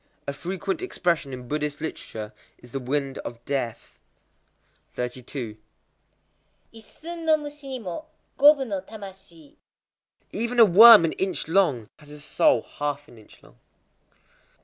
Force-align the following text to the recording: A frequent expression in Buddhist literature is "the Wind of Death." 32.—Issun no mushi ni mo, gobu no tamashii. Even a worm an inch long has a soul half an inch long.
A 0.27 0.33
frequent 0.33 0.81
expression 0.81 1.31
in 1.31 1.47
Buddhist 1.47 1.79
literature 1.79 2.33
is 2.57 2.71
"the 2.71 2.79
Wind 2.79 3.19
of 3.19 3.45
Death." 3.45 3.99
32.—Issun 4.97 7.23
no 7.25 7.37
mushi 7.37 7.67
ni 7.67 7.77
mo, 7.77 8.05
gobu 8.35 8.65
no 8.65 8.81
tamashii. 8.81 9.57
Even 10.31 10.59
a 10.59 10.65
worm 10.65 11.05
an 11.05 11.11
inch 11.19 11.47
long 11.47 11.87
has 11.99 12.09
a 12.09 12.19
soul 12.19 12.63
half 12.63 13.07
an 13.07 13.19
inch 13.19 13.43
long. 13.43 13.59